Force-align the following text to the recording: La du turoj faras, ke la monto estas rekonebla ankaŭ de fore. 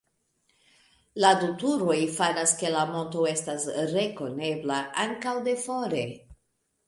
La 1.23 1.33
du 1.41 1.49
turoj 1.63 1.97
faras, 2.15 2.53
ke 2.61 2.71
la 2.75 2.85
monto 2.95 3.27
estas 3.33 3.67
rekonebla 3.91 4.79
ankaŭ 5.05 5.35
de 5.49 5.55
fore. 5.67 6.01